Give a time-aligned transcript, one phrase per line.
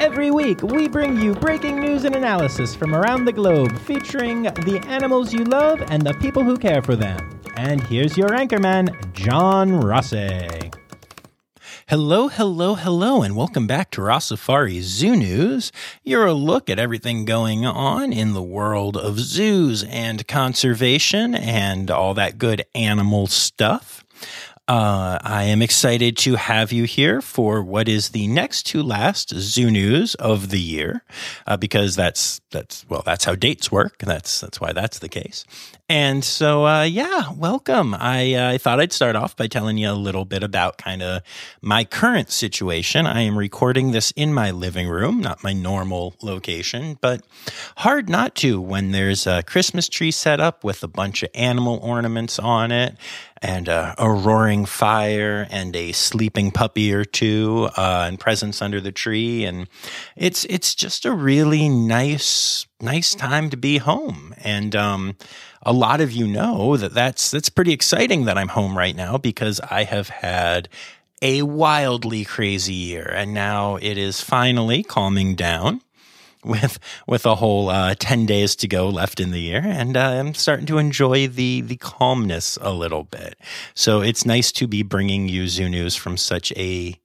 [0.00, 4.80] Every week, we bring you breaking news and analysis from around the globe featuring the
[4.86, 7.40] animals you love and the people who care for them.
[7.56, 10.70] And here's your anchorman, John Rossi.
[11.88, 15.72] Hello, hello, hello, and welcome back to Rossafari Zoo News.
[16.04, 22.14] Your look at everything going on in the world of zoos and conservation and all
[22.14, 24.04] that good animal stuff.
[24.68, 29.34] Uh, I am excited to have you here for what is the next to last
[29.34, 31.02] zoo news of the year,
[31.46, 33.96] uh, because that's that's well, that's how dates work.
[34.00, 35.46] That's that's why that's the case.
[35.90, 37.94] And so, uh, yeah, welcome.
[37.94, 41.00] I, uh, I thought I'd start off by telling you a little bit about kind
[41.00, 41.22] of
[41.62, 43.06] my current situation.
[43.06, 47.24] I am recording this in my living room, not my normal location, but
[47.78, 51.78] hard not to when there's a Christmas tree set up with a bunch of animal
[51.82, 52.94] ornaments on it
[53.40, 58.80] and uh, a roaring fire and a sleeping puppy or two uh, and presents under
[58.80, 59.68] the tree and
[60.16, 65.16] it's it's just a really nice nice time to be home and um,
[65.62, 69.18] a lot of you know that that's that's pretty exciting that I'm home right now
[69.18, 70.68] because I have had
[71.20, 75.82] a wildly crazy year and now it is finally calming down
[76.44, 80.00] with with a whole uh, 10 days to go left in the year and uh,
[80.00, 83.36] I'm starting to enjoy the the calmness a little bit.
[83.74, 86.98] So it's nice to be bringing you zoo news from such a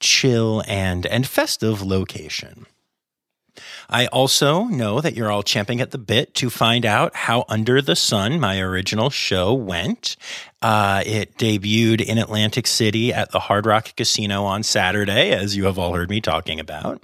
[0.00, 2.66] chill and and festive location.
[3.88, 7.80] I also know that you're all champing at the bit to find out how Under
[7.80, 10.16] the Sun, my original show, went.
[10.60, 15.64] Uh, it debuted in Atlantic City at the Hard Rock Casino on Saturday, as you
[15.64, 17.02] have all heard me talking about.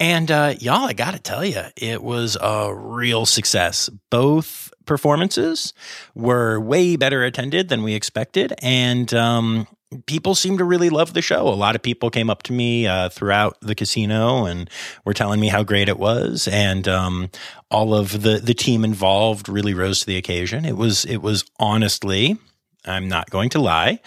[0.00, 3.88] And uh, y'all, I got to tell you, it was a real success.
[4.10, 5.74] Both performances
[6.14, 8.54] were way better attended than we expected.
[8.62, 9.68] And um,
[10.06, 11.48] people seem to really love the show.
[11.48, 14.68] A lot of people came up to me uh, throughout the casino and
[15.04, 17.30] were telling me how great it was, and um,
[17.70, 20.64] all of the the team involved really rose to the occasion.
[20.64, 22.38] It was it was honestly.
[22.84, 24.00] I'm not going to lie.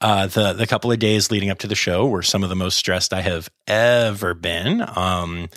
[0.00, 2.54] Uh, the the couple of days leading up to the show were some of the
[2.54, 4.84] most stressed I have ever been.
[4.94, 5.48] Um,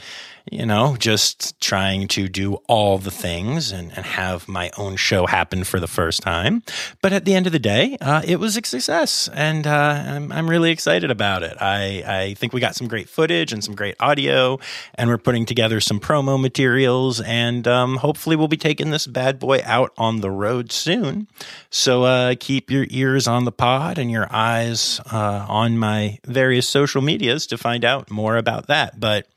[0.49, 5.25] you know, just trying to do all the things and, and have my own show
[5.25, 6.63] happen for the first time.
[7.01, 10.31] But at the end of the day, uh, it was a success, and uh, I'm,
[10.31, 11.57] I'm really excited about it.
[11.59, 14.59] I, I think we got some great footage and some great audio,
[14.95, 19.39] and we're putting together some promo materials, and um, hopefully, we'll be taking this bad
[19.39, 21.27] boy out on the road soon.
[21.69, 26.67] So uh, keep your ears on the pod and your eyes uh, on my various
[26.67, 28.99] social medias to find out more about that.
[28.99, 29.27] But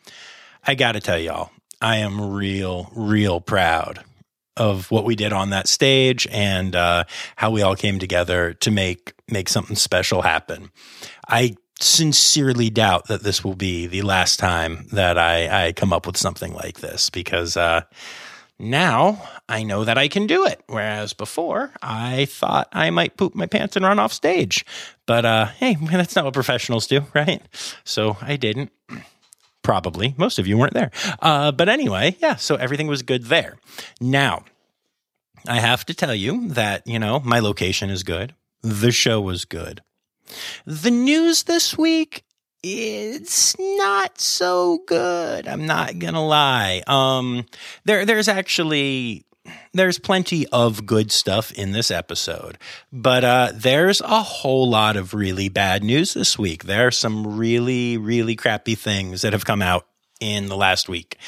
[0.66, 4.02] I got to tell y'all, I am real, real proud
[4.56, 7.04] of what we did on that stage and uh,
[7.36, 10.70] how we all came together to make make something special happen.
[11.28, 16.06] I sincerely doubt that this will be the last time that I, I come up
[16.06, 17.82] with something like this because uh,
[18.58, 20.62] now I know that I can do it.
[20.68, 24.64] Whereas before, I thought I might poop my pants and run off stage.
[25.06, 27.42] But uh, hey, that's not what professionals do, right?
[27.84, 28.70] So I didn't.
[29.64, 30.14] Probably.
[30.18, 30.90] Most of you weren't there.
[31.20, 33.56] Uh, but anyway, yeah, so everything was good there.
[34.00, 34.44] Now,
[35.48, 38.34] I have to tell you that, you know, my location is good.
[38.62, 39.82] The show was good.
[40.66, 42.24] The news this week,
[42.62, 45.48] it's not so good.
[45.48, 46.82] I'm not gonna lie.
[46.86, 47.46] Um,
[47.84, 49.24] there, there's actually
[49.72, 52.58] there's plenty of good stuff in this episode,
[52.92, 56.64] but uh, there's a whole lot of really bad news this week.
[56.64, 59.86] There are some really, really crappy things that have come out
[60.20, 61.18] in the last week.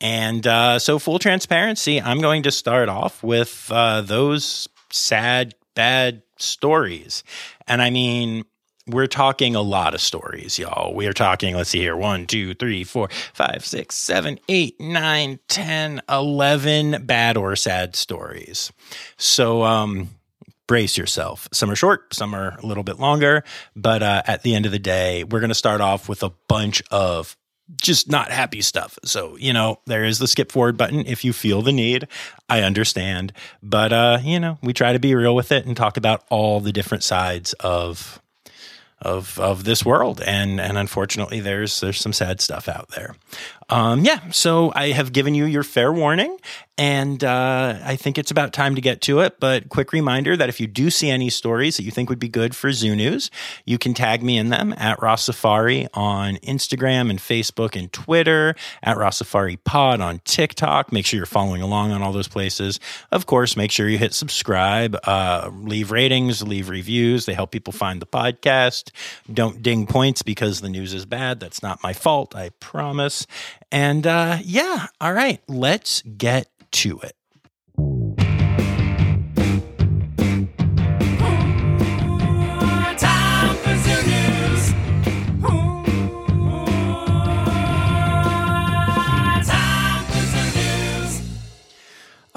[0.00, 6.22] And uh, so, full transparency, I'm going to start off with uh, those sad, bad
[6.38, 7.24] stories.
[7.66, 8.44] And I mean,
[8.88, 10.94] we're talking a lot of stories, y'all.
[10.94, 15.40] We are talking, let's see here, one, two, three, four, five, six, seven, eight, nine,
[15.48, 18.72] ten, eleven bad or sad stories.
[19.16, 20.10] So, um,
[20.66, 21.48] brace yourself.
[21.52, 23.44] Some are short, some are a little bit longer,
[23.74, 26.32] but uh, at the end of the day, we're going to start off with a
[26.48, 27.36] bunch of
[27.80, 28.98] just not happy stuff.
[29.04, 32.06] So, you know, there is the skip forward button if you feel the need.
[32.48, 33.32] I understand.
[33.62, 36.60] But uh, you know, we try to be real with it and talk about all
[36.60, 38.20] the different sides of
[39.02, 40.20] of of this world.
[40.20, 43.14] And and unfortunately there's there's some sad stuff out there
[43.68, 46.38] Um, yeah, so I have given you your fair warning,
[46.78, 49.40] and uh, I think it's about time to get to it.
[49.40, 52.28] But quick reminder that if you do see any stories that you think would be
[52.28, 53.28] good for Zoo News,
[53.64, 58.54] you can tag me in them at Rossafari on Instagram and Facebook and Twitter,
[58.84, 60.92] at Rossafari Pod on TikTok.
[60.92, 62.78] Make sure you're following along on all those places.
[63.10, 67.26] Of course, make sure you hit subscribe, uh, leave ratings, leave reviews.
[67.26, 68.92] They help people find the podcast.
[69.32, 71.40] Don't ding points because the news is bad.
[71.40, 73.26] That's not my fault, I promise.
[73.72, 77.15] And uh, yeah, all right, let's get to it.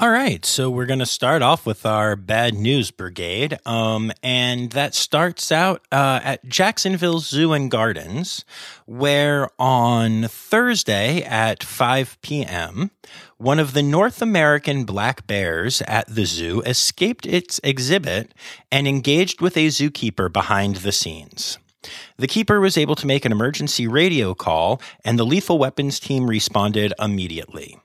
[0.00, 4.70] All right, so we're going to start off with our bad news brigade, um, and
[4.70, 8.46] that starts out uh, at Jacksonville Zoo and Gardens,
[8.86, 12.92] where on Thursday at 5 p.m.,
[13.36, 18.32] one of the North American black bears at the zoo escaped its exhibit
[18.72, 21.58] and engaged with a zookeeper behind the scenes.
[22.16, 26.26] The keeper was able to make an emergency radio call, and the lethal weapons team
[26.26, 27.78] responded immediately.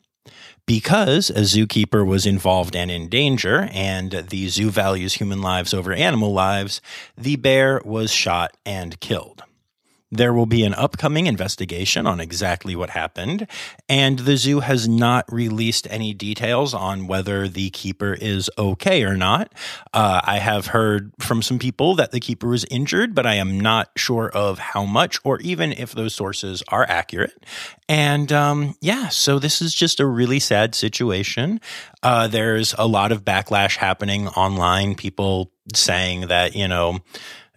[0.67, 5.93] Because a zookeeper was involved and in danger, and the zoo values human lives over
[5.93, 6.81] animal lives,
[7.15, 9.43] the bear was shot and killed.
[10.15, 13.47] There will be an upcoming investigation on exactly what happened,
[13.89, 19.17] and the zoo has not released any details on whether the keeper is okay or
[19.17, 19.53] not.
[19.93, 23.59] Uh, I have heard from some people that the keeper was injured, but I am
[23.59, 27.45] not sure of how much or even if those sources are accurate.
[27.87, 31.59] And um, yeah, so this is just a really sad situation.
[32.01, 36.99] Uh, there's a lot of backlash happening online, people saying that, you know,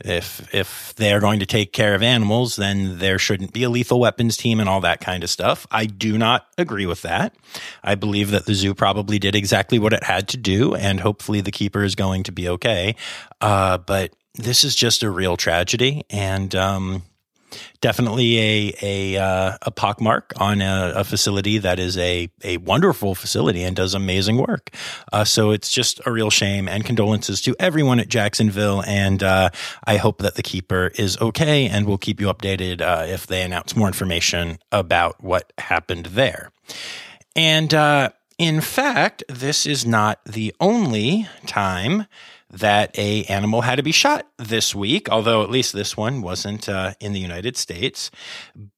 [0.00, 4.00] if if they're going to take care of animals, then there shouldn't be a lethal
[4.00, 5.66] weapons team and all that kind of stuff.
[5.70, 7.34] I do not agree with that.
[7.82, 11.40] I believe that the zoo probably did exactly what it had to do, and hopefully
[11.40, 12.94] the keeper is going to be okay.
[13.40, 17.02] Uh, but this is just a real tragedy, and um,
[17.80, 23.14] definitely a a uh, a pockmark on a, a, facility that is a a wonderful
[23.14, 24.70] facility and does amazing work.
[25.12, 28.82] Uh, so it's just a real shame and condolences to everyone at Jacksonville.
[28.82, 29.50] And uh,
[29.84, 33.42] I hope that the keeper is okay, and we'll keep you updated uh, if they
[33.42, 36.50] announce more information about what happened there.
[37.34, 42.06] And uh, in fact, this is not the only time
[42.50, 46.68] that a animal had to be shot this week, although at least this one wasn't
[46.68, 48.10] uh, in the United States.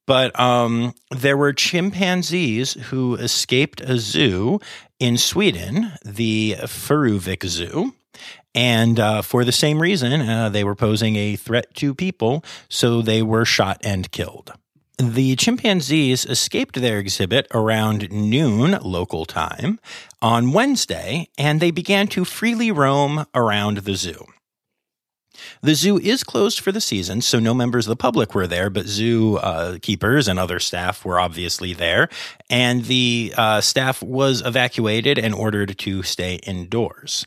[0.06, 4.60] But um, there were chimpanzees who escaped a zoo
[4.98, 7.94] in Sweden, the Furuvik Zoo.
[8.54, 13.00] And uh, for the same reason, uh, they were posing a threat to people, so
[13.00, 14.52] they were shot and killed.
[14.98, 19.78] The chimpanzees escaped their exhibit around noon local time
[20.22, 24.26] on Wednesday, and they began to freely roam around the zoo.
[25.62, 28.70] The zoo is closed for the season, so no members of the public were there,
[28.70, 32.08] but zoo uh, keepers and other staff were obviously there.
[32.48, 37.26] And the uh, staff was evacuated and ordered to stay indoors.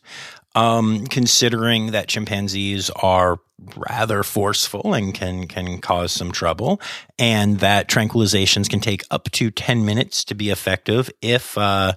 [0.56, 3.40] Um, considering that chimpanzees are
[3.76, 6.80] rather forceful and can can cause some trouble,
[7.18, 11.94] and that tranquilizations can take up to ten minutes to be effective if uh,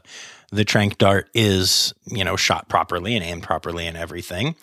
[0.51, 4.55] the trank dart is you know shot properly and aimed properly and everything.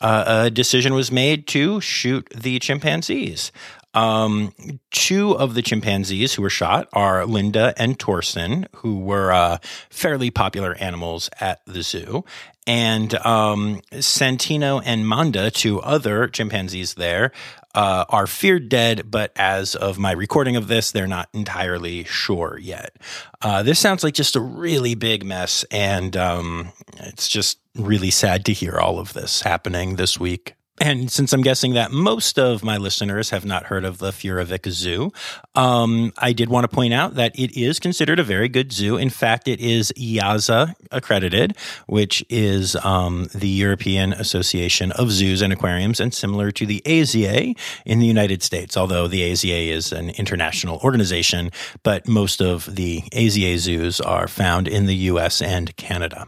[0.00, 3.52] Uh, a decision was made to shoot the chimpanzees.
[3.94, 4.52] Um,
[4.90, 9.58] two of the chimpanzees who were shot are Linda and Torsten, who were uh,
[9.90, 12.24] fairly popular animals at the zoo,
[12.66, 17.32] and um, Santino and Manda, two other chimpanzees there,
[17.74, 22.58] uh, are feared dead, but as of my recording of this, they're not entirely sure
[22.60, 22.96] yet.
[23.40, 28.44] Uh, this sounds like just a really big mess, and um, it's just really sad
[28.44, 30.54] to hear all of this happening this week.
[30.80, 34.68] And since I'm guessing that most of my listeners have not heard of the Furuvik
[34.70, 35.12] Zoo,
[35.54, 38.96] um, I did want to point out that it is considered a very good zoo.
[38.96, 45.52] In fact, it is EAZA accredited, which is um, the European Association of Zoos and
[45.52, 50.10] Aquariums, and similar to the AZA in the United States, although the AZA is an
[50.10, 51.50] international organization,
[51.82, 56.26] but most of the AZA zoos are found in the US and Canada.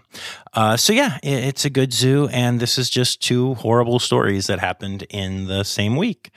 [0.55, 4.61] Uh, so yeah, it's a good zoo, and this is just two horrible stories that
[4.61, 6.31] happened in the same week.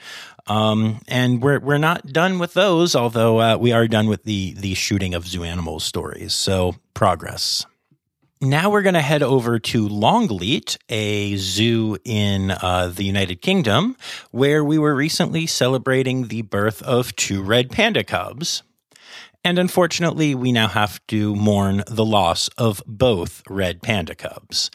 [0.48, 4.54] Um, and we're we're not done with those, although uh, we are done with the
[4.54, 6.34] the shooting of zoo animals stories.
[6.34, 7.64] So progress.
[8.40, 13.96] Now we're going to head over to Longleat, a zoo in uh, the United Kingdom,
[14.30, 18.62] where we were recently celebrating the birth of two red panda cubs.
[19.44, 24.70] And unfortunately, we now have to mourn the loss of both red panda cubs.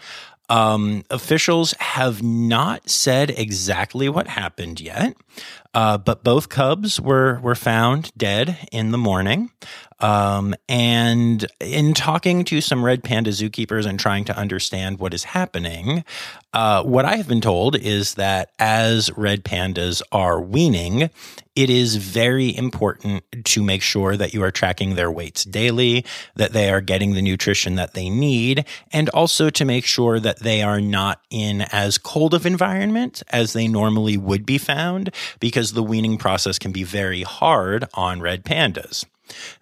[0.50, 5.15] Um, officials have not said exactly what happened yet,
[5.74, 9.51] uh, but both cubs were were found dead in the morning.
[10.00, 15.24] Um, and in talking to some red panda zookeepers and trying to understand what is
[15.24, 16.03] happening,
[16.51, 21.10] uh, what I have been told is that as red pandas are weaning,
[21.56, 26.03] it is very important to make sure that you are tracking their weights daily,
[26.36, 30.39] that they are getting the nutrition that they need, and also to make sure that
[30.39, 35.62] they are not in as cold of environment as they normally would be found, because
[35.72, 39.05] the weaning process can be very hard on red pandas.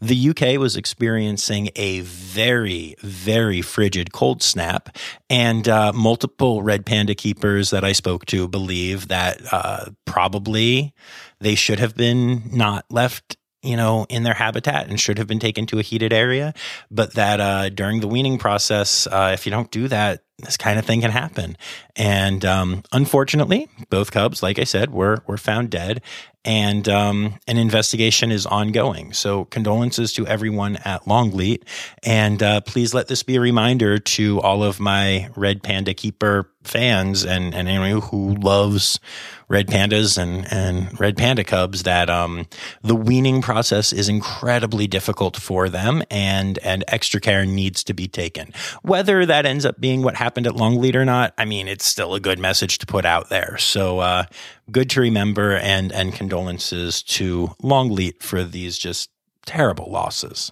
[0.01, 4.97] The UK was experiencing a very, very frigid cold snap,
[5.29, 10.93] and uh, multiple red panda keepers that I spoke to believe that uh, probably
[11.39, 15.39] they should have been not left you know, in their habitat and should have been
[15.39, 16.53] taken to a heated area.
[16.89, 20.79] But that uh, during the weaning process, uh, if you don't do that, this kind
[20.79, 21.55] of thing can happen.
[21.95, 26.01] And um, unfortunately, both cubs, like I said, were were found dead,
[26.43, 29.13] and um, an investigation is ongoing.
[29.13, 31.65] So condolences to everyone at Longleat,
[32.03, 36.49] and uh, please let this be a reminder to all of my red panda keeper
[36.63, 38.99] fans and and anyone who loves
[39.47, 42.47] red pandas and and red panda cubs that um,
[42.81, 48.07] the weaning process is incredibly difficult for them, and and extra care needs to be
[48.07, 48.53] taken.
[48.81, 52.15] Whether that ends up being what happened at Longleat or not, I mean, it's still
[52.15, 53.57] a good message to put out there.
[53.57, 54.25] So uh,
[54.71, 59.09] good to remember, and and condolences to Longleat for these just
[59.45, 60.51] terrible losses.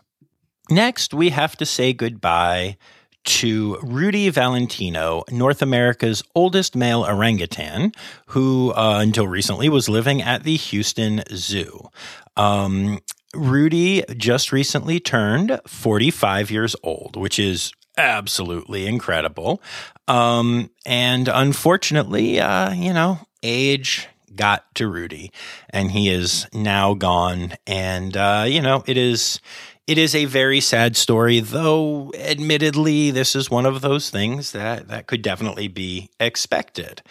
[0.70, 2.78] Next, we have to say goodbye
[3.26, 7.92] to Rudy Valentino, North America's oldest male orangutan,
[8.28, 11.90] who uh, until recently was living at the Houston Zoo.
[12.38, 13.00] Um,
[13.36, 19.62] Rudy just recently turned 45 years old, which is absolutely incredible.
[20.08, 25.32] Um, and unfortunately, uh, you know, age got to Rudy,
[25.70, 27.54] and he is now gone.
[27.68, 29.40] And uh, you know, it is
[29.88, 32.12] it is a very sad story, though.
[32.16, 37.02] Admittedly, this is one of those things that that could definitely be expected.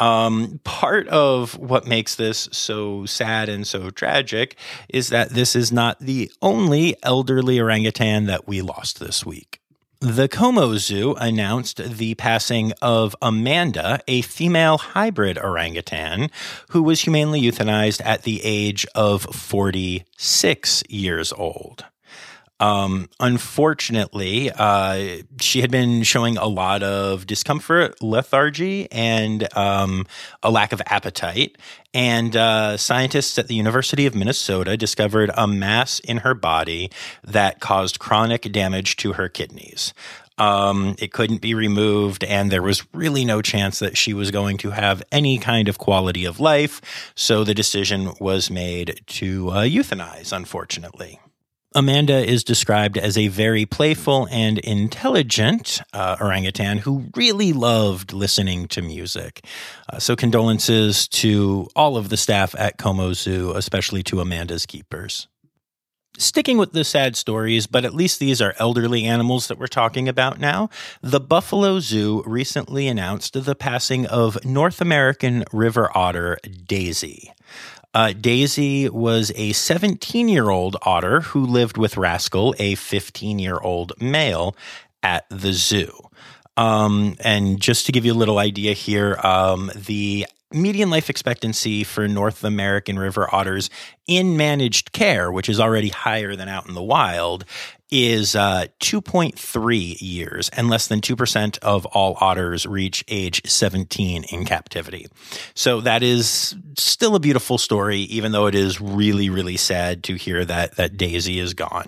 [0.00, 4.56] Um, part of what makes this so sad and so tragic
[4.88, 9.60] is that this is not the only elderly orangutan that we lost this week.
[10.04, 16.30] The Como Zoo announced the passing of Amanda, a female hybrid orangutan
[16.68, 21.86] who was humanely euthanized at the age of 46 years old.
[22.60, 30.06] Um, unfortunately, uh, she had been showing a lot of discomfort, lethargy, and um,
[30.42, 31.58] a lack of appetite.
[31.92, 36.90] And uh, scientists at the University of Minnesota discovered a mass in her body
[37.22, 39.92] that caused chronic damage to her kidneys.
[40.36, 44.56] Um, it couldn't be removed, and there was really no chance that she was going
[44.58, 47.12] to have any kind of quality of life.
[47.14, 51.20] So the decision was made to uh, euthanize, unfortunately.
[51.76, 58.68] Amanda is described as a very playful and intelligent uh, orangutan who really loved listening
[58.68, 59.44] to music.
[59.92, 65.26] Uh, so, condolences to all of the staff at Como Zoo, especially to Amanda's keepers.
[66.16, 70.08] Sticking with the sad stories, but at least these are elderly animals that we're talking
[70.08, 70.70] about now,
[71.02, 77.32] the Buffalo Zoo recently announced the passing of North American river otter Daisy.
[77.94, 83.58] Uh, Daisy was a 17 year old otter who lived with Rascal, a 15 year
[83.58, 84.56] old male,
[85.02, 85.92] at the zoo.
[86.56, 91.84] Um, and just to give you a little idea here, um, the median life expectancy
[91.84, 93.70] for North American river otters
[94.06, 97.44] in managed care, which is already higher than out in the wild,
[97.90, 104.44] is uh, 2.3 years, and less than 2% of all otters reach age 17 in
[104.44, 105.06] captivity.
[105.54, 110.14] So that is still a beautiful story, even though it is really, really sad to
[110.16, 111.86] hear that, that Daisy is gone.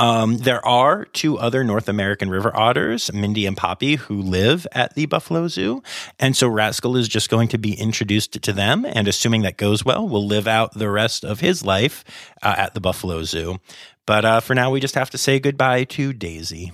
[0.00, 4.94] Um, there are two other North American river otters, Mindy and Poppy, who live at
[4.94, 5.82] the Buffalo Zoo.
[6.18, 8.86] And so Rascal is just going to be introduced to them.
[8.86, 12.04] And assuming that goes well, will live out the rest of his life
[12.42, 13.58] uh, at the Buffalo Zoo.
[14.06, 16.72] But uh, for now, we just have to say goodbye to Daisy.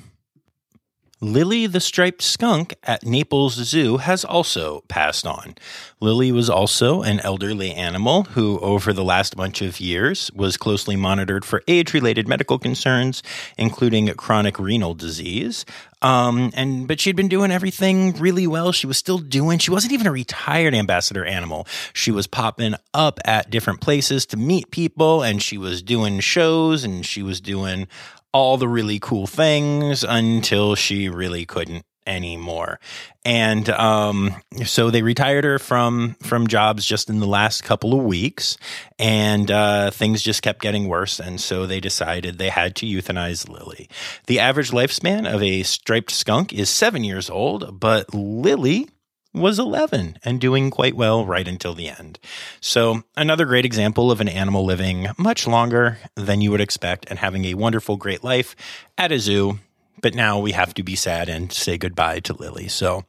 [1.26, 5.56] Lily the striped skunk at Naples Zoo has also passed on.
[5.99, 10.95] Lily was also an elderly animal who, over the last bunch of years, was closely
[10.95, 13.25] monitored for age related medical concerns,
[13.59, 15.64] including chronic renal disease.
[16.00, 18.71] Um, and but she'd been doing everything really well.
[18.71, 19.59] She was still doing.
[19.59, 21.66] She wasn't even a retired ambassador animal.
[21.92, 26.85] She was popping up at different places to meet people, and she was doing shows,
[26.85, 27.88] and she was doing
[28.37, 32.78] all the really cool things until she really couldn't anymore.
[33.25, 38.05] And um, so they retired her from from jobs just in the last couple of
[38.05, 38.59] weeks,
[38.99, 41.19] and uh, things just kept getting worse.
[41.19, 43.88] And so they decided they had to euthanize Lily.
[44.26, 48.88] The average lifespan of a striped skunk is seven years old, but Lily
[49.37, 52.19] was 11 and doing quite well right until the end.
[52.61, 57.19] So, another great example of an animal living much longer than you would expect and
[57.19, 58.57] having a wonderful, great life
[58.97, 59.59] at a zoo.
[60.02, 62.69] But now we have to be sad and say goodbye to Lily.
[62.69, 63.05] So,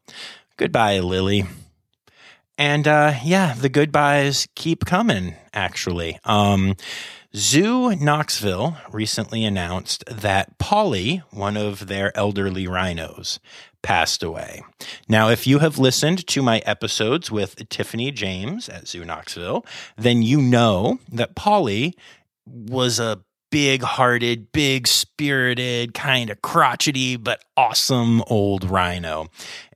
[0.57, 1.45] goodbye, Lily.
[2.57, 6.19] And uh, yeah, the goodbyes keep coming, actually.
[6.23, 6.75] Um,
[7.37, 13.39] Zoo Knoxville recently announced that Polly, one of their elderly rhinos,
[13.83, 14.63] passed away.
[15.07, 19.63] Now, if you have listened to my episodes with Tiffany James at Zoo Knoxville,
[19.95, 21.95] then you know that Polly
[22.47, 29.27] was a big hearted, big spirited, kind of crotchety, but awesome old rhino.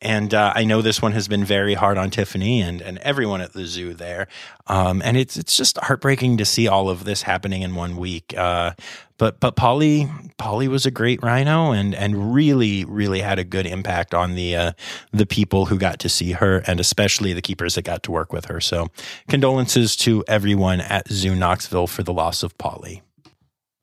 [0.02, 3.42] And uh, I know this one has been very hard on Tiffany and, and everyone
[3.42, 4.28] at the zoo there.
[4.68, 8.38] Um, and it's it's just heartbreaking to see all of this happening in one week.
[8.38, 8.74] Uh,
[9.18, 13.68] but but Polly Polly was a great rhino and and really really had a good
[13.68, 14.72] impact on the uh,
[15.12, 18.34] the people who got to see her and especially the keepers that got to work
[18.34, 18.60] with her.
[18.60, 18.88] So
[19.30, 23.04] condolences to everyone at Zoo Knoxville for the loss of Polly.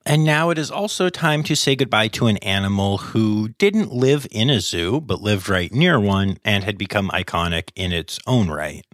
[0.08, 4.26] And now it is also time to say goodbye to an animal who didn't live
[4.30, 8.48] in a zoo, but lived right near one and had become iconic in its own
[8.48, 8.86] right.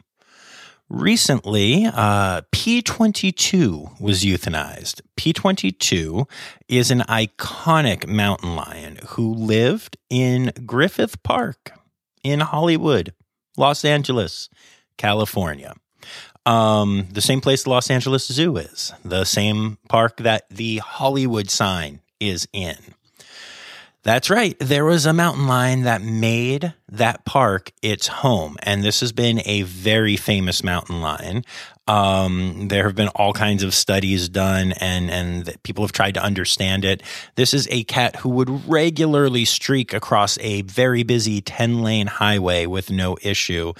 [0.89, 5.03] Recently, uh, P22 was euthanized.
[5.17, 6.29] P22
[6.67, 11.79] is an iconic mountain lion who lived in Griffith Park
[12.25, 13.15] in Hollywood,
[13.57, 14.51] Los Angeles,
[14.99, 15.75] California.
[16.47, 21.49] Um, the same place the Los Angeles Zoo is, the same park that the Hollywood
[21.51, 22.77] sign is in.
[24.03, 24.55] That's right.
[24.59, 28.57] There was a mountain lion that made that park its home.
[28.63, 31.45] And this has been a very famous mountain lion.
[31.87, 36.23] Um, there have been all kinds of studies done and, and people have tried to
[36.23, 37.03] understand it.
[37.35, 42.65] This is a cat who would regularly streak across a very busy 10 lane highway
[42.65, 43.75] with no issue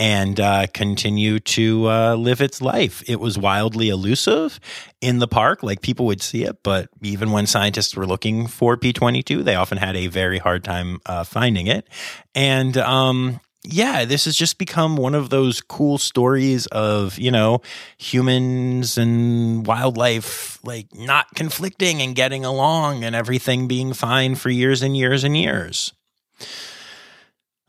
[0.00, 3.02] and uh, continue to uh, live its life.
[3.06, 4.58] It was wildly elusive
[5.02, 8.78] in the park, like people would see it, but even when scientists were looking for
[8.78, 11.86] P22, they often had a very hard time uh, finding it.
[12.34, 17.60] And um, yeah, this has just become one of those cool stories of, you know,
[17.98, 24.82] humans and wildlife like not conflicting and getting along and everything being fine for years
[24.82, 25.92] and years and years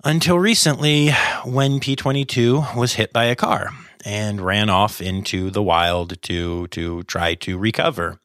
[0.03, 1.11] until recently
[1.45, 3.69] when P22 was hit by a car
[4.03, 8.19] and ran off into the wild to to try to recover.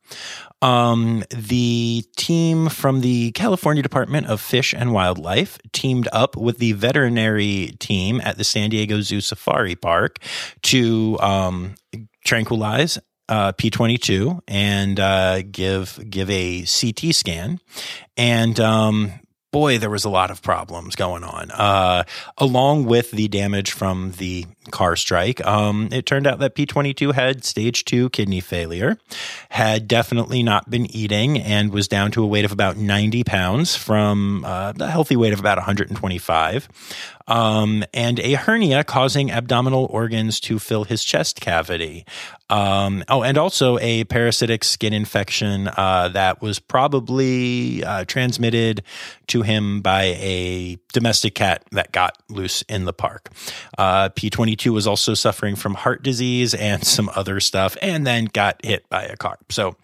[0.62, 6.72] Um, the team from the California Department of Fish and Wildlife teamed up with the
[6.72, 10.18] veterinary team at the San Diego Zoo Safari Park
[10.62, 11.74] to um,
[12.24, 17.60] tranquilize uh, P22 and uh, give give a CT scan,
[18.16, 19.12] and um,
[19.52, 21.50] boy, there was a lot of problems going on.
[21.50, 22.04] Uh,
[22.38, 27.44] along with the damage from the car strike, um, it turned out that P22 had
[27.44, 28.98] stage two kidney failure,
[29.50, 33.76] had definitely not been eating, and was down to a weight of about 90 pounds
[33.76, 36.68] from uh, a healthy weight of about 125
[37.26, 42.04] um, and a hernia causing abdominal organs to fill his chest cavity.
[42.48, 48.82] Um, oh, and also a parasitic skin infection uh, that was probably uh, transmitted
[49.28, 53.30] to him by a domestic cat that got loose in the park.
[53.76, 58.64] Uh, P22 was also suffering from heart disease and some other stuff, and then got
[58.64, 59.38] hit by a car.
[59.48, 59.76] So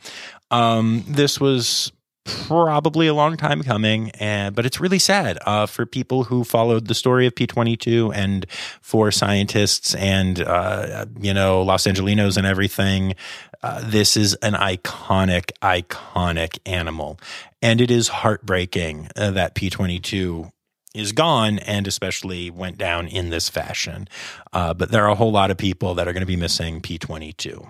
[0.53, 1.91] um, this was
[2.25, 6.89] probably a long time coming, and but it's really sad uh, for people who followed
[6.89, 8.47] the story of P22 and
[8.81, 13.15] for scientists and uh, you know Los Angelenos and everything.
[13.63, 17.19] Uh, this is an iconic, iconic animal,
[17.61, 20.51] and it is heartbreaking uh, that P22
[20.95, 24.09] is gone and especially went down in this fashion.
[24.53, 26.81] Uh, but there are a whole lot of people that are going to be missing
[26.81, 27.67] P22.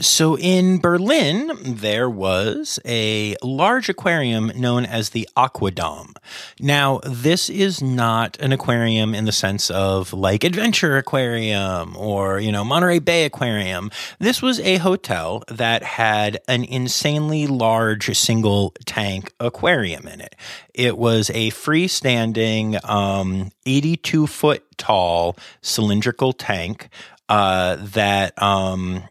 [0.00, 6.14] So in Berlin, there was a large aquarium known as the Aquadom.
[6.60, 12.52] Now, this is not an aquarium in the sense of like Adventure Aquarium or, you
[12.52, 13.90] know, Monterey Bay Aquarium.
[14.20, 20.36] This was a hotel that had an insanely large single tank aquarium in it.
[20.74, 26.88] It was a freestanding, um, 82 foot tall cylindrical tank,
[27.28, 29.02] uh, that, um,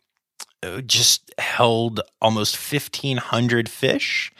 [0.85, 4.31] just held almost 1500 fish.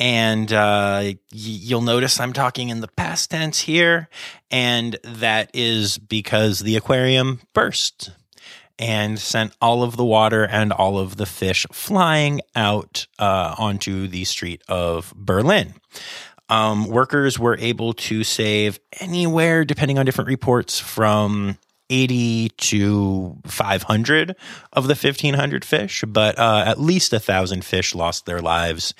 [0.00, 4.08] And uh, y- you'll notice i'm talking in the past tense here.
[4.50, 8.12] And that is because the aquarium burst
[8.78, 14.06] and sent all of the water and all of the fish flying out uh, onto
[14.06, 15.74] the street of berlin.
[16.48, 21.58] Um, workers were able to save anywhere depending on different reports from
[21.90, 24.36] 80 to 500
[24.72, 28.94] of the 1500 fish, but uh, at least a thousand fish lost their lives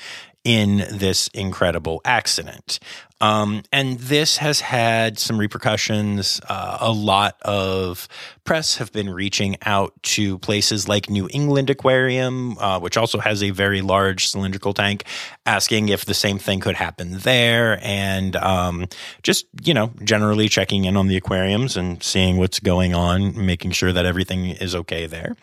[0.44, 2.78] in this incredible accident.
[3.20, 6.40] Um, and this has had some repercussions.
[6.48, 8.08] Uh, a lot of
[8.44, 13.42] press have been reaching out to places like New England Aquarium, uh, which also has
[13.42, 15.04] a very large cylindrical tank,
[15.44, 17.78] asking if the same thing could happen there.
[17.82, 18.86] And um,
[19.22, 23.72] just, you know, generally checking in on the aquariums and seeing what's going on, making
[23.72, 25.36] sure that everything is okay there.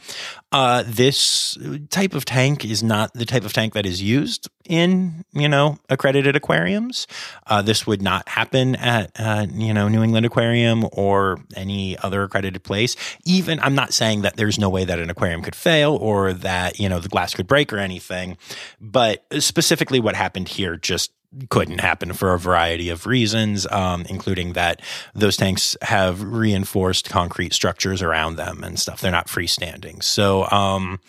[0.52, 1.58] Uh, this
[1.90, 5.78] type of tank is not the type of tank that is used in, you know,
[5.90, 7.08] accredited aquariums.
[7.46, 12.24] Uh, this would not happen at, uh, you know, New England Aquarium or any other
[12.24, 12.96] accredited place.
[13.26, 16.80] Even, I'm not saying that there's no way that an aquarium could fail or that,
[16.80, 18.38] you know, the glass could break or anything,
[18.80, 21.12] but specifically what happened here just
[21.50, 24.82] couldn't happen for a variety of reasons, um, including that
[25.14, 29.02] those tanks have reinforced concrete structures around them and stuff.
[29.02, 30.02] They're not freestanding.
[30.02, 31.00] So, um,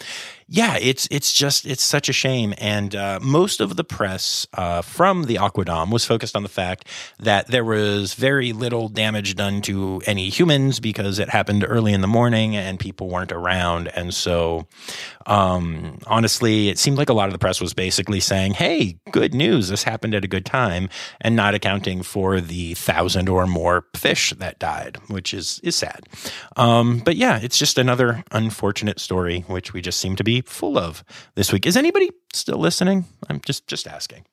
[0.48, 2.54] yeah, it's it's just it's such a shame.
[2.58, 6.86] And uh, most of the press uh, from the Aquadom was focused on the fact
[7.18, 12.00] that there was very little damage done to any humans because it happened early in
[12.00, 13.88] the morning and people weren't around.
[13.88, 14.68] And so,
[15.26, 19.34] um, honestly, it seemed like a lot of the press was basically saying, "Hey, good
[19.34, 19.68] news!
[19.68, 20.88] This happened at a good time,"
[21.20, 26.08] and not accounting for the thousand or more fish that died, which is is sad.
[26.56, 30.78] Um, but yeah, it's just another unfortunate story, which we just seem to be full
[30.78, 31.66] of this week.
[31.66, 33.04] Is anybody still listening?
[33.28, 34.24] I'm just just asking.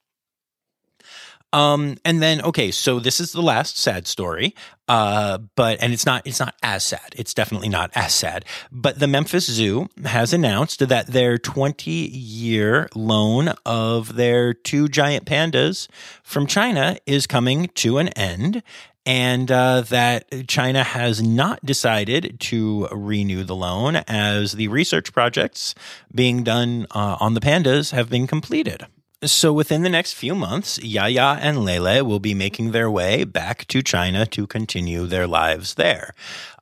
[1.53, 4.55] Um, and then okay, so this is the last sad story.
[4.87, 7.13] Uh, but and it's not it's not as sad.
[7.15, 8.43] It's definitely not as sad.
[8.71, 15.25] But the Memphis Zoo has announced that their 20 year loan of their two giant
[15.25, 15.87] pandas
[16.23, 18.63] from China is coming to an end.
[19.05, 25.75] And uh, that China has not decided to renew the loan as the research projects
[26.13, 28.87] being done uh, on the pandas have been completed.
[29.25, 33.65] So within the next few months, Yaya and Lele will be making their way back
[33.67, 36.13] to China to continue their lives there.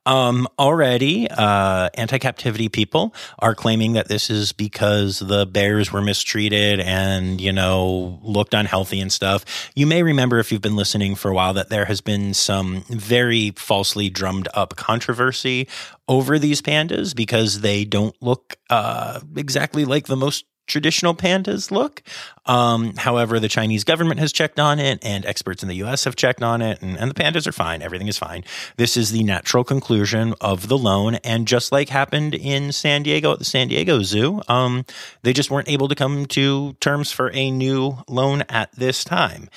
[0.05, 6.79] Um, already, uh, anti-captivity people are claiming that this is because the bears were mistreated
[6.79, 9.69] and, you know, looked unhealthy and stuff.
[9.75, 12.83] You may remember if you've been listening for a while that there has been some
[12.89, 15.67] very falsely drummed up controversy
[16.07, 22.01] over these pandas because they don't look, uh, exactly like the most traditional pandas look.
[22.45, 26.15] Um, however, the Chinese government has checked on it and experts in the US have
[26.15, 27.81] checked on it and, and the pandas are fine.
[27.81, 28.43] Everything is fine.
[28.77, 31.15] This is the natural conclusion of the loan.
[31.15, 34.85] And just like happened in San Diego at the San Diego Zoo, um,
[35.21, 39.49] they just weren't able to come to terms for a new loan at this time.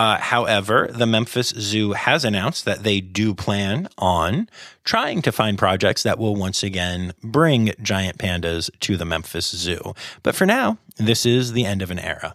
[0.00, 4.48] Uh, however, the Memphis Zoo has announced that they do plan on
[4.82, 9.92] trying to find projects that will once again bring giant pandas to the Memphis Zoo.
[10.22, 12.34] But for now, this is the end of an era.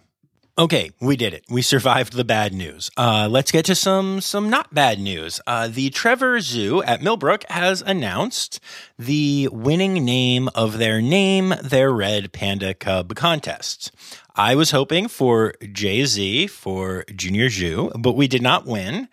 [0.58, 1.44] Okay, we did it.
[1.50, 2.90] We survived the bad news.
[2.96, 5.38] Uh, let's get to some some not bad news.
[5.46, 8.58] Uh, the Trevor Zoo at Millbrook has announced
[8.98, 13.90] the winning name of their Name Their Red Panda Cub contest.
[14.34, 19.08] I was hoping for Jay Z for Junior Zhu, but we did not win.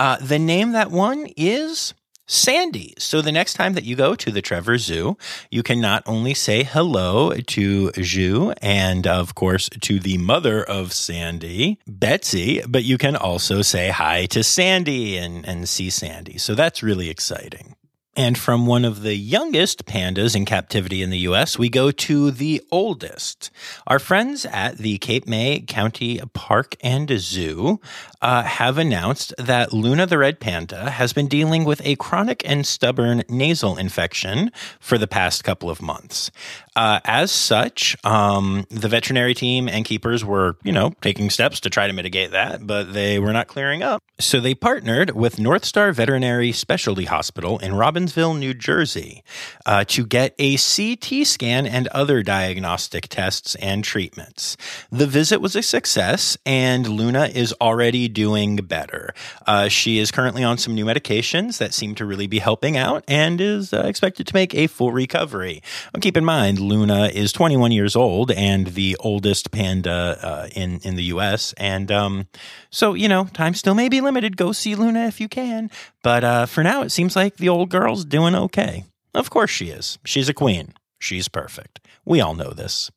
[0.00, 1.94] Uh, the name that won is
[2.28, 2.94] Sandy.
[2.98, 5.16] So the next time that you go to the Trevor Zoo,
[5.50, 10.92] you can not only say hello to Zhu and, of course, to the mother of
[10.92, 16.36] Sandy, Betsy, but you can also say hi to Sandy and, and see Sandy.
[16.36, 17.74] So that's really exciting.
[18.18, 22.32] And from one of the youngest pandas in captivity in the US, we go to
[22.32, 23.52] the oldest.
[23.86, 27.80] Our friends at the Cape May County Park and Zoo
[28.20, 32.66] uh, have announced that Luna the red panda has been dealing with a chronic and
[32.66, 34.50] stubborn nasal infection
[34.80, 36.32] for the past couple of months.
[36.78, 41.68] Uh, as such, um, the veterinary team and keepers were, you know, taking steps to
[41.68, 44.00] try to mitigate that, but they were not clearing up.
[44.20, 49.24] So they partnered with North Star Veterinary Specialty Hospital in Robbinsville, New Jersey,
[49.66, 54.56] uh, to get a CT scan and other diagnostic tests and treatments.
[54.92, 59.14] The visit was a success, and Luna is already doing better.
[59.48, 63.02] Uh, she is currently on some new medications that seem to really be helping out
[63.08, 65.60] and is uh, expected to make a full recovery.
[66.00, 70.96] Keep in mind, Luna is 21 years old and the oldest panda uh, in in
[70.96, 71.54] the U.S.
[71.56, 72.28] And um,
[72.70, 74.36] so you know, time still may be limited.
[74.36, 75.70] Go see Luna if you can.
[76.02, 78.84] But uh, for now, it seems like the old girl's doing okay.
[79.14, 79.98] Of course she is.
[80.04, 80.74] She's a queen.
[80.98, 81.80] She's perfect.
[82.04, 82.90] We all know this.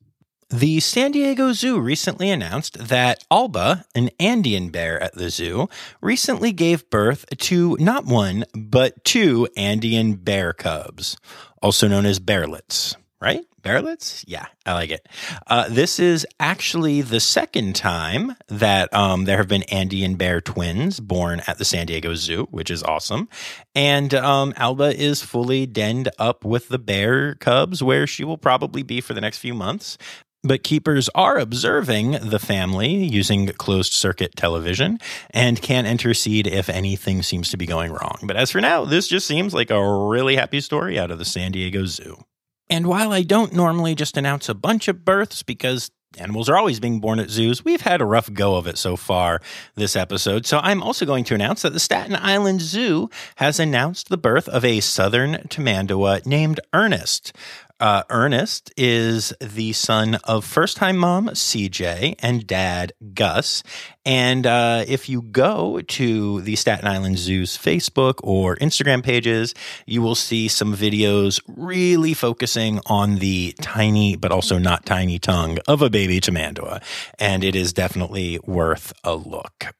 [0.49, 5.69] The San Diego Zoo recently announced that Alba, an Andean bear at the zoo,
[6.01, 11.15] recently gave birth to not one, but two Andean bear cubs,
[11.61, 13.45] also known as bearlets, right?
[13.61, 14.23] Bearlets?
[14.27, 15.07] Yeah, I like it.
[15.47, 20.99] Uh, this is actually the second time that um, there have been Andean bear twins
[20.99, 23.29] born at the San Diego Zoo, which is awesome.
[23.75, 28.83] And um, Alba is fully denned up with the bear cubs, where she will probably
[28.83, 29.97] be for the next few months.
[30.43, 34.97] But keepers are observing the family using closed circuit television
[35.29, 38.17] and can intercede if anything seems to be going wrong.
[38.23, 41.25] But as for now, this just seems like a really happy story out of the
[41.25, 42.23] San Diego Zoo.
[42.71, 46.79] And while I don't normally just announce a bunch of births because animals are always
[46.79, 49.41] being born at zoos, we've had a rough go of it so far
[49.75, 50.45] this episode.
[50.45, 54.47] So I'm also going to announce that the Staten Island Zoo has announced the birth
[54.47, 57.33] of a southern Tamandua named Ernest.
[57.81, 63.63] Uh, Ernest is the son of first time mom CJ and dad Gus.
[64.05, 69.55] And uh, if you go to the Staten Island Zoo's Facebook or Instagram pages,
[69.87, 75.57] you will see some videos really focusing on the tiny but also not tiny tongue
[75.67, 76.83] of a baby tamandua.
[77.17, 79.73] And it is definitely worth a look.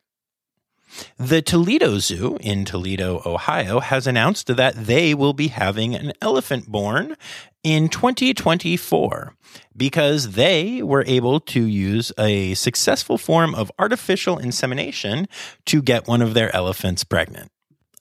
[1.17, 6.67] The Toledo Zoo in Toledo, Ohio, has announced that they will be having an elephant
[6.67, 7.15] born
[7.63, 9.36] in 2024
[9.76, 15.28] because they were able to use a successful form of artificial insemination
[15.65, 17.52] to get one of their elephants pregnant.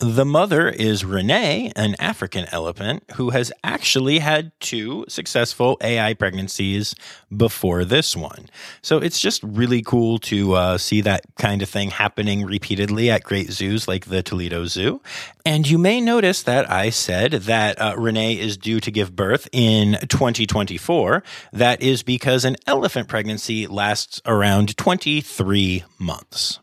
[0.03, 6.95] The mother is Renee, an African elephant who has actually had two successful AI pregnancies
[7.37, 8.49] before this one.
[8.81, 13.25] So it's just really cool to uh, see that kind of thing happening repeatedly at
[13.25, 15.03] great zoos like the Toledo Zoo.
[15.45, 19.51] And you may notice that I said that uh, Renee is due to give birth
[19.53, 21.23] in 2024.
[21.53, 26.59] That is because an elephant pregnancy lasts around 23 months.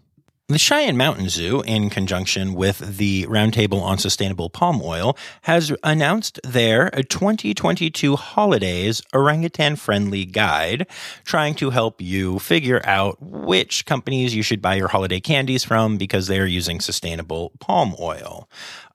[0.50, 6.40] The Cheyenne Mountain Zoo, in conjunction with the Roundtable on Sustainable Palm Oil, has announced
[6.42, 10.88] their 2022 Holidays Orangutan Friendly Guide,
[11.26, 15.98] trying to help you figure out which companies you should buy your holiday candies from
[15.98, 18.48] because they are using sustainable palm oil.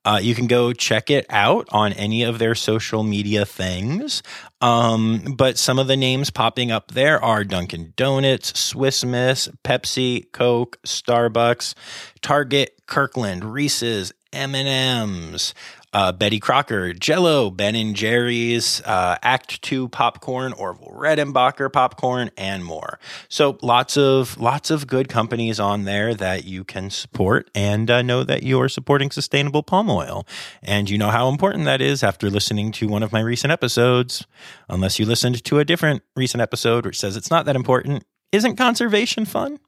[0.05, 4.23] Uh, you can go check it out on any of their social media things.
[4.61, 10.31] Um, but some of the names popping up there are Dunkin' Donuts, Swiss Miss, Pepsi,
[10.33, 11.75] Coke, Starbucks,
[12.21, 15.55] Target, Kirkland, Reese's, M&M's,
[15.93, 22.65] uh, Betty Crocker, Jello, Ben and Jerry's, uh, Act Two popcorn, Orville Redenbacher popcorn, and
[22.65, 22.99] more.
[23.29, 28.03] So lots of lots of good companies on there that you can support, and uh,
[28.03, 30.27] know that you are supporting sustainable palm oil.
[30.63, 34.27] And you know how important that is after listening to one of my recent episodes.
[34.69, 38.57] Unless you listened to a different recent episode which says it's not that important, isn't
[38.57, 39.59] conservation fun?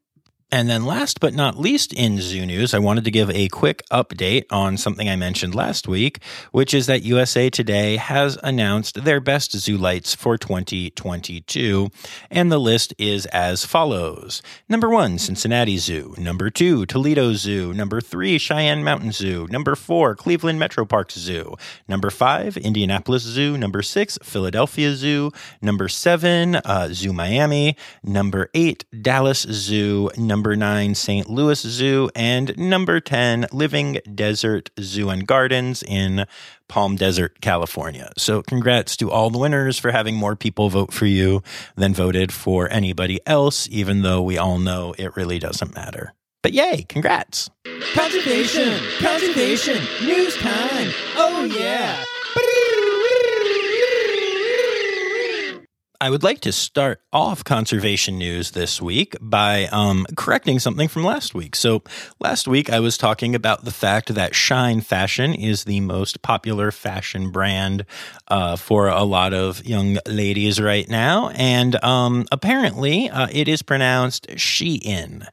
[0.51, 3.83] And then, last but not least, in zoo news, I wanted to give a quick
[3.91, 6.21] update on something I mentioned last week,
[6.53, 11.91] which is that USA Today has announced their best zoo lights for 2022.
[12.31, 16.15] And the list is as follows Number one, Cincinnati Zoo.
[16.19, 17.75] Number two, Toledo Zoo.
[17.75, 19.49] Number three, Cheyenne Mountain Zoo.
[19.51, 21.57] Number four, Cleveland Metro Parks Zoo.
[21.89, 23.57] Number five, Indianapolis Zoo.
[23.59, 25.33] Number six, Philadelphia Zoo.
[25.61, 27.77] Number seven, uh, Zoo Miami.
[28.03, 30.11] Number eight, Dallas Zoo.
[30.17, 31.29] Number nine, St.
[31.31, 32.11] Louis Zoo.
[32.15, 36.27] And number 10, Living Desert Zoo and Gardens in
[36.69, 38.13] Palm Desert, California.
[38.19, 41.43] So, congrats to all the winners for having more people vote for you
[41.77, 46.13] than voted for anybody else, even though we all know it really doesn't matter.
[46.43, 47.49] but yay, congrats.
[47.95, 50.91] Conservation, conservation, news time.
[51.17, 52.05] Oh yeah.
[56.01, 61.05] I would like to start off conservation news this week by um, correcting something from
[61.05, 61.55] last week.
[61.55, 61.83] So,
[62.19, 66.73] last week I was talking about the fact that Shine Fashion is the most popular
[66.73, 67.87] fashion brand
[68.29, 71.31] uh, for a lot of young ladies right now.
[71.31, 75.27] And um, apparently uh, it is pronounced Shein.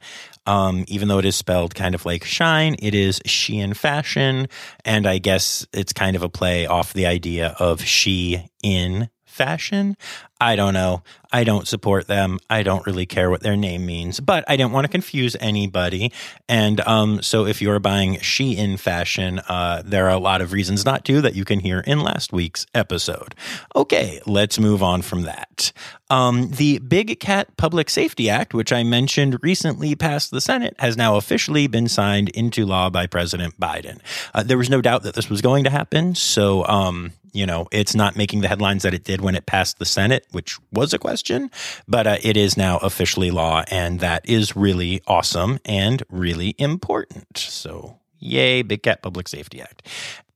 [0.44, 4.48] Um, even though it is spelled kind of like shine, it is Shein fashion.
[4.84, 9.96] And I guess it's kind of a play off the idea of she in fashion.
[10.40, 11.02] I don't know.
[11.32, 12.38] I don't support them.
[12.50, 16.12] I don't really care what their name means, but I didn't want to confuse anybody.
[16.48, 20.84] And um, so if you're buying Shein fashion, uh, there are a lot of reasons
[20.84, 23.34] not to that you can hear in last week's episode.
[23.76, 25.72] Okay, let's move on from that.
[26.10, 30.96] Um, the Big Cat Public Safety Act, which I mentioned recently passed the Senate, has
[30.96, 34.00] now officially been signed into law by President Biden.
[34.34, 36.14] Uh, there was no doubt that this was going to happen.
[36.14, 39.78] So, um, you know, it's not making the headlines that it did when it passed
[39.78, 41.50] the Senate, which was a question,
[41.88, 47.38] but uh, it is now officially law, and that is really awesome and really important.
[47.38, 49.86] So, yay, Big Cat Public Safety Act.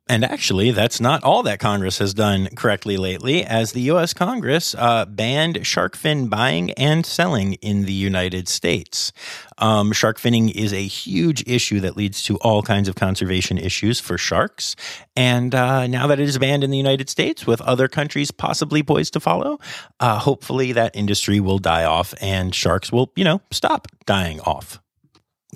[0.09, 4.15] And actually, that's not all that Congress has done correctly lately, as the U.S.
[4.15, 9.13] Congress uh, banned shark fin buying and selling in the United States.
[9.59, 13.99] Um, shark finning is a huge issue that leads to all kinds of conservation issues
[13.99, 14.77] for sharks.
[15.17, 18.85] And uh, now that it is banned in the United States, with other countries possibly
[18.85, 19.59] poised to follow,
[19.99, 24.81] uh, hopefully that industry will die off and sharks will, you know, stop dying off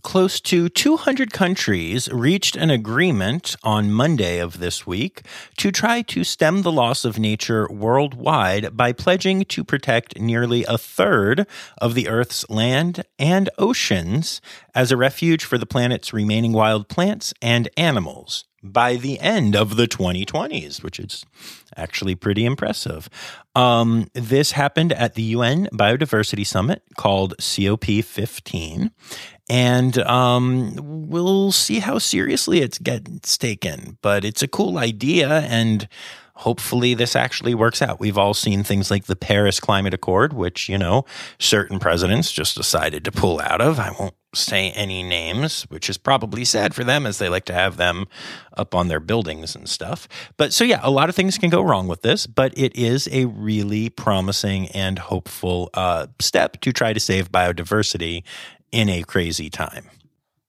[0.03, 5.23] close to 200 countries reached an agreement on Monday of this week
[5.59, 10.79] to try to stem the loss of nature worldwide by pledging to protect nearly a
[10.79, 11.47] third
[11.79, 14.41] of the Earth's land and oceans
[14.75, 19.77] as a refuge for the planet's remaining wild plants and animals by the end of
[19.77, 21.25] the 2020s, which is
[21.77, 23.09] actually pretty impressive.
[23.55, 28.91] Um, this happened at the UN Biodiversity Summit called COP15.
[29.51, 33.99] And um, we'll see how seriously it gets taken.
[34.01, 35.41] But it's a cool idea.
[35.41, 35.89] And
[36.35, 37.99] hopefully this actually works out.
[37.99, 41.05] We've all seen things like the Paris Climate Accord, which, you know,
[41.41, 43.81] certain presidents just decided to pull out of.
[43.81, 47.53] I won't say any names, which is probably sad for them as they like to
[47.53, 48.07] have them
[48.57, 50.07] up on their buildings and stuff.
[50.37, 53.09] But so, yeah, a lot of things can go wrong with this, but it is
[53.11, 58.23] a really promising and hopeful uh, step to try to save biodiversity
[58.73, 59.91] in a crazy time.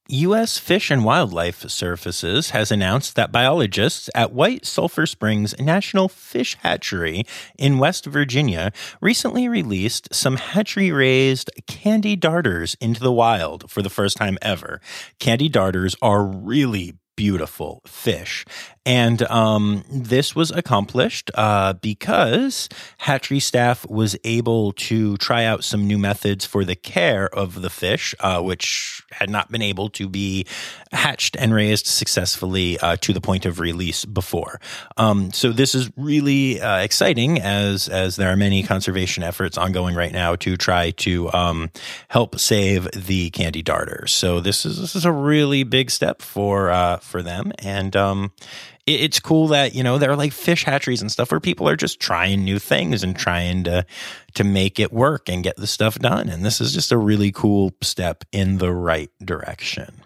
[0.08, 0.58] U.S.
[0.58, 7.24] Fish and Wildlife Services has announced that biologists at White Sulphur Springs National Fish Hatchery
[7.56, 13.88] in West Virginia recently released some hatchery raised candy darters into the wild for the
[13.88, 14.82] first time ever.
[15.18, 18.44] Candy darters are really beautiful fish.
[18.84, 22.68] And um, this was accomplished uh, because
[22.98, 27.70] hatchery staff was able to try out some new methods for the care of the
[27.70, 30.46] fish, uh, which had not been able to be
[30.90, 34.60] hatched and raised successfully uh, to the point of release before.
[34.96, 39.94] Um, so this is really uh, exciting as as there are many conservation efforts ongoing
[39.94, 41.70] right now to try to um,
[42.08, 44.12] help save the candy darters.
[44.12, 47.96] So this is this is a really big step for uh, for them and.
[48.84, 51.76] It's cool that you know there are like fish hatcheries and stuff where people are
[51.76, 53.86] just trying new things and trying to
[54.34, 57.30] to make it work and get the stuff done and this is just a really
[57.30, 60.02] cool step in the right direction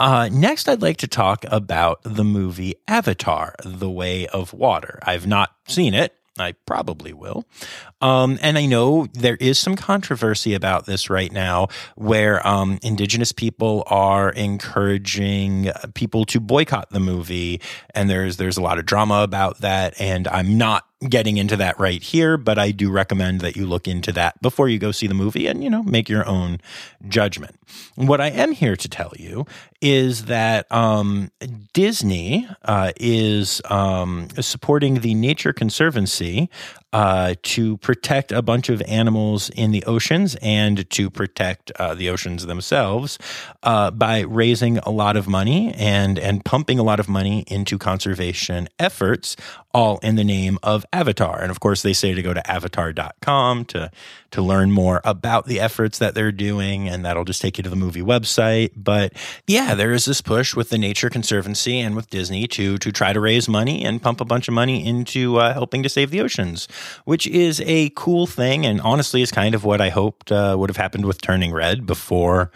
[0.00, 4.98] uh, next, I'd like to talk about the movie Avatar: The Way of Water.
[5.02, 6.16] I've not seen it.
[6.38, 7.44] I probably will.
[8.00, 13.30] Um, and I know there is some controversy about this right now where um, indigenous
[13.30, 17.60] people are encouraging people to boycott the movie.
[17.94, 19.94] And there's, there's a lot of drama about that.
[20.00, 23.86] And I'm not getting into that right here, but I do recommend that you look
[23.86, 26.60] into that before you go see the movie and, you know, make your own
[27.08, 27.58] judgment.
[27.94, 29.46] What I am here to tell you
[29.80, 31.30] is that um,
[31.72, 36.48] Disney uh, is um, supporting the Nature Conservancy
[36.94, 42.08] uh, to protect a bunch of animals in the oceans and to protect uh, the
[42.08, 43.18] oceans themselves
[43.64, 47.78] uh, by raising a lot of money and and pumping a lot of money into
[47.78, 49.34] conservation efforts,
[49.72, 51.42] all in the name of Avatar.
[51.42, 53.90] And of course, they say to go to avatar.com to
[54.30, 57.70] to learn more about the efforts that they're doing, and that'll just take you to
[57.70, 58.70] the movie website.
[58.76, 59.14] But
[59.48, 63.12] yeah, there is this push with the Nature Conservancy and with Disney to to try
[63.12, 66.20] to raise money and pump a bunch of money into uh, helping to save the
[66.20, 66.68] oceans
[67.04, 68.66] which is a cool thing.
[68.66, 71.86] And honestly, is kind of what I hoped uh, would have happened with Turning Red
[71.86, 72.50] before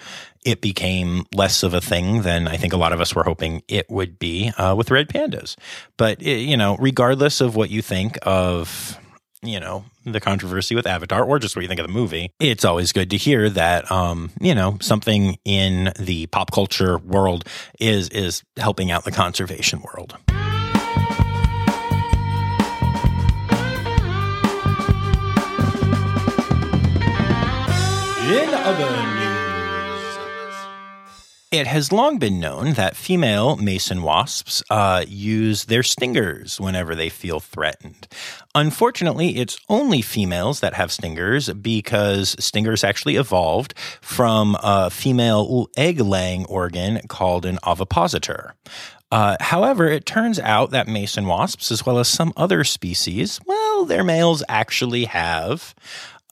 [0.45, 3.63] it became less of a thing than I think a lot of us were hoping
[3.69, 5.57] it would be uh, with red pandas.
[5.97, 8.99] But, it, you know, regardless of what you think of
[9.43, 12.65] you know the controversy with avatar or just what you think of the movie it's
[12.65, 17.45] always good to hear that um you know something in the pop culture world
[17.79, 20.17] is is helping out the conservation world
[28.29, 29.39] in other news,
[31.51, 37.09] it has long been known that female mason wasps uh, use their stingers whenever they
[37.09, 38.07] feel threatened.
[38.55, 43.73] Unfortunately, it's only females that have stingers because stingers actually evolved
[44.03, 48.55] from a female egg laying organ called an ovipositor.
[49.11, 53.87] Uh, however, it turns out that mason wasps, as well as some other species, well,
[53.87, 55.75] their males actually have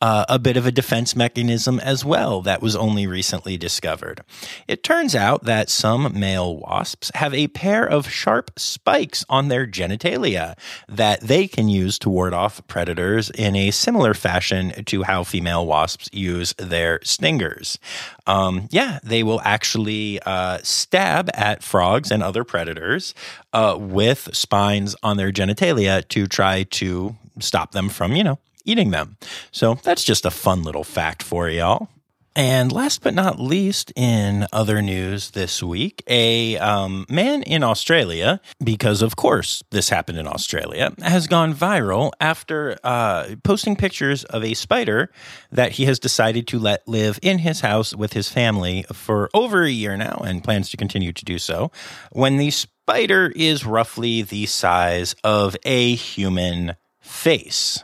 [0.02, 4.20] uh, a bit of a defense mechanism as well that was only recently discovered.
[4.68, 9.66] It turns out that some male wasps have a pair of sharp spikes on their
[9.66, 10.56] genitalia
[10.88, 15.66] that they can use to ward off predators in a similar fashion to how female
[15.66, 17.78] wasps use their stingers.
[18.26, 23.14] Um, yeah, they will actually uh, stab at frogs and other predators
[23.52, 28.90] uh, with spines on their genitalia to try to stop them from, you know, eating
[28.90, 29.16] them.
[29.50, 31.88] So that's just a fun little fact for y'all.
[32.36, 38.42] And last but not least, in other news this week, a um, man in Australia,
[38.62, 44.44] because of course this happened in Australia, has gone viral after uh, posting pictures of
[44.44, 45.10] a spider
[45.50, 49.62] that he has decided to let live in his house with his family for over
[49.62, 51.72] a year now and plans to continue to do so.
[52.12, 57.82] When the spider is roughly the size of a human face.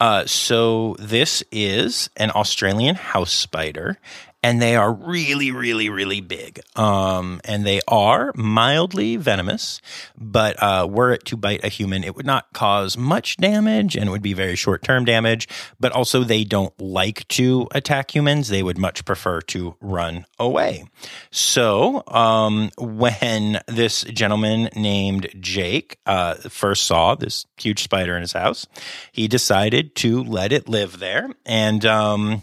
[0.00, 3.98] Uh, so this is an Australian house spider,
[4.42, 6.60] and they are really, really, really big.
[6.76, 9.80] Um, and they are mildly venomous,
[10.16, 14.10] but uh, were it to bite a human, it would not cause much damage and
[14.10, 15.48] would be very short term damage.
[15.80, 18.48] But also, they don't like to attack humans.
[18.48, 20.84] They would much prefer to run away.
[21.30, 28.32] So, um, when this gentleman named Jake uh, first saw this huge spider in his
[28.32, 28.66] house,
[29.10, 31.30] he decided to let it live there.
[31.44, 32.42] And um,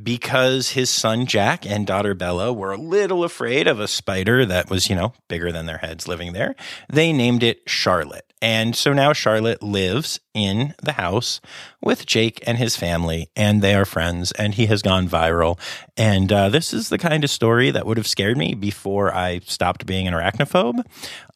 [0.00, 4.70] because his son Jack and daughter Bella were a little afraid of a spider that
[4.70, 6.54] was, you know, bigger than their heads living there,
[6.88, 8.32] they named it Charlotte.
[8.40, 11.40] And so now Charlotte lives in the house
[11.80, 15.58] with Jake and his family, and they are friends, and he has gone viral.
[15.96, 19.40] And uh, this is the kind of story that would have scared me before I
[19.40, 20.84] stopped being an arachnophobe.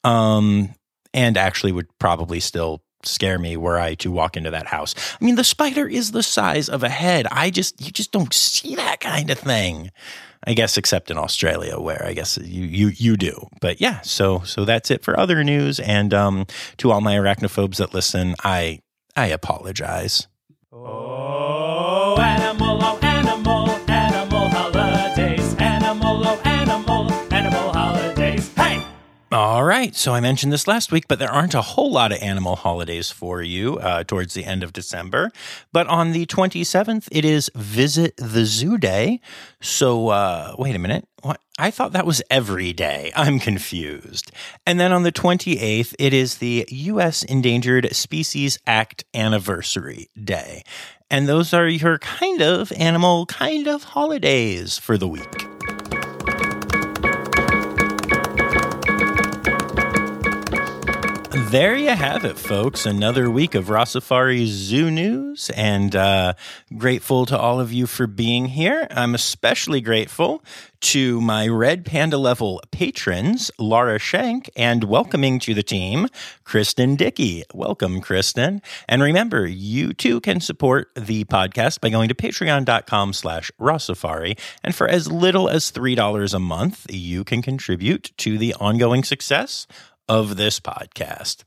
[0.03, 0.75] Um,
[1.15, 4.95] and actually would probably still scare me were I to walk into that house.
[5.21, 7.27] I mean, the spider is the size of a head.
[7.31, 9.91] I just, you just don't see that kind of thing.
[10.49, 13.49] I guess, except in Australia, where I guess you you you do.
[13.61, 15.81] But yeah, so so that's it for other news.
[15.81, 16.47] And um,
[16.77, 18.81] to all my arachnophobes that listen, I
[19.17, 20.29] I apologize.
[29.37, 29.95] All right.
[29.95, 33.11] So I mentioned this last week, but there aren't a whole lot of animal holidays
[33.11, 35.31] for you uh, towards the end of December.
[35.75, 39.21] But on the 27th, it is Visit the Zoo Day.
[39.61, 41.07] So uh, wait a minute.
[41.21, 41.39] What?
[41.59, 43.13] I thought that was every day.
[43.15, 44.33] I'm confused.
[44.65, 47.23] And then on the 28th, it is the U.S.
[47.23, 50.63] Endangered Species Act Anniversary Day.
[51.11, 55.56] And those are your kind of animal, kind of holidays for the week.
[61.57, 62.85] There you have it, folks.
[62.85, 66.35] Another week of Rossafari Zoo News, and uh,
[66.77, 68.87] grateful to all of you for being here.
[68.91, 70.45] I'm especially grateful
[70.81, 76.09] to my Red Panda level patrons, Laura Shank, and welcoming to the team,
[76.45, 77.43] Kristen Dickey.
[77.55, 78.61] Welcome, Kristen.
[78.87, 84.39] And remember, you too can support the podcast by going to patreon.com slash Rossafari.
[84.63, 89.67] And for as little as $3 a month, you can contribute to the ongoing success
[90.09, 91.43] of this podcast.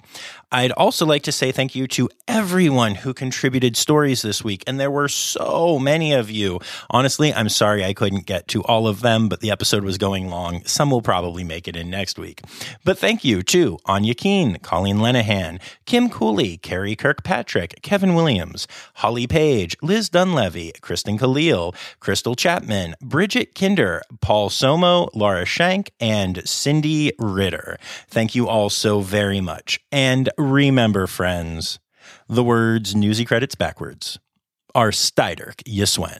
[0.51, 4.79] I'd also like to say thank you to everyone who contributed stories this week, and
[4.79, 6.59] there were so many of you.
[6.89, 10.27] Honestly, I'm sorry I couldn't get to all of them, but the episode was going
[10.27, 10.63] long.
[10.65, 12.41] Some will probably make it in next week.
[12.83, 19.27] But thank you to Anya Keen, Colleen Lenahan, Kim Cooley, Carrie Kirkpatrick, Kevin Williams, Holly
[19.27, 27.13] Page, Liz Dunlevy, Kristen Khalil, Crystal Chapman, Bridget Kinder, Paul Somo, Laura Shank, and Cindy
[27.19, 27.77] Ritter.
[28.07, 29.79] Thank you all so very much.
[29.91, 31.79] And remember, friends,
[32.27, 34.19] the words newsy credits backwards
[34.73, 36.19] are Steiderk Yiswen.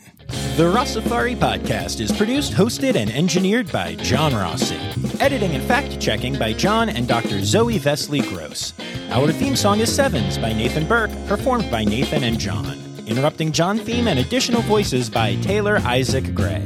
[0.57, 4.76] The Rossafari podcast is produced, hosted, and engineered by John Rossi.
[5.20, 7.43] Editing and fact checking by John and Dr.
[7.43, 8.74] Zoe Vesley Gross.
[9.11, 12.78] Our theme song is Sevens by Nathan Burke, performed by Nathan and John.
[13.07, 16.65] Interrupting John theme and additional voices by Taylor Isaac Gray.